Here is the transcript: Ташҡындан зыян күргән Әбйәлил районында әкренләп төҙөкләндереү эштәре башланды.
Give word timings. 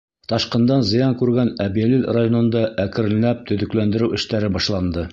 Ташҡындан 0.31 0.85
зыян 0.91 1.13
күргән 1.19 1.51
Әбйәлил 1.67 2.09
районында 2.19 2.65
әкренләп 2.87 3.47
төҙөкләндереү 3.53 4.13
эштәре 4.23 4.55
башланды. 4.59 5.07